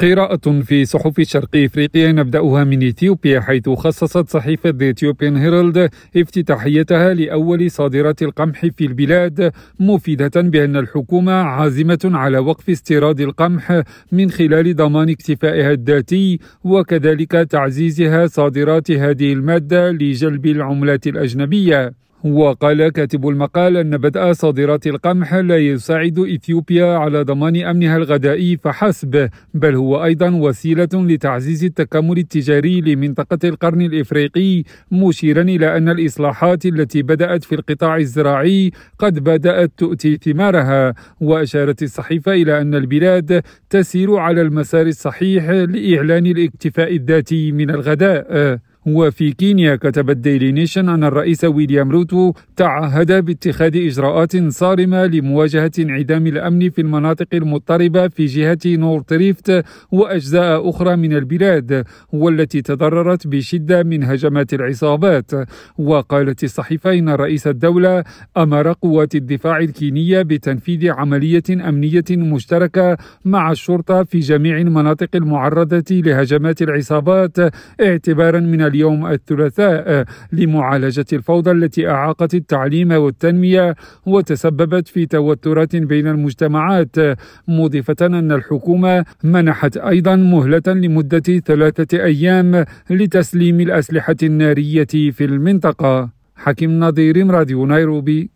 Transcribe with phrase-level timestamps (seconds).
[0.00, 7.14] قراءة في صحف شرق إفريقيا نبدأها من إثيوبيا حيث خصصت صحيفة ذا اثيوبيان هيرالد افتتاحيتها
[7.14, 13.82] لأول صادرات القمح في البلاد مفيدة بأن الحكومة عازمة على وقف استيراد القمح
[14.12, 21.92] من خلال ضمان اكتفائها الذاتي وكذلك تعزيزها صادرات هذه المادة لجلب العملات الأجنبية.
[22.24, 29.28] وقال كاتب المقال أن بدء صادرات القمح لا يساعد إثيوبيا على ضمان أمنها الغذائي فحسب
[29.54, 34.62] بل هو أيضا وسيلة لتعزيز التكامل التجاري لمنطقة القرن الإفريقي
[34.92, 42.32] مشيرا إلى أن الإصلاحات التي بدأت في القطاع الزراعي قد بدأت تؤتي ثمارها وأشارت الصحيفة
[42.32, 50.10] إلى أن البلاد تسير على المسار الصحيح لإعلان الاكتفاء الذاتي من الغذاء وفي كينيا كتب
[50.10, 56.80] ال Daily Nation أن الرئيس ويليام روتو تعهد باتخاذ إجراءات صارمة لمواجهة انعدام الأمن في
[56.80, 64.54] المناطق المضطربة في جهة North Rift وأجزاء أخرى من البلاد والتي تضررت بشدة من هجمات
[64.54, 65.30] العصابات.
[65.78, 68.04] وقالت الصحيفة إن رئيس الدولة
[68.36, 76.62] أمر قوات الدفاع الكينية بتنفيذ عملية أمنية مشتركة مع الشرطة في جميع المناطق المعرضة لهجمات
[76.62, 77.36] العصابات
[77.80, 83.74] اعتبارا من اليوم الثلاثاء لمعالجة الفوضى التي أعاقت التعليم والتنمية
[84.06, 86.96] وتسببت في توترات بين المجتمعات.
[87.48, 96.10] مضيفة أن الحكومة منحت أيضا مهلة لمدة ثلاثة أيام لتسليم الأسلحة النارية في المنطقة.
[96.36, 98.28] حكيم نظير راديو نيروبي.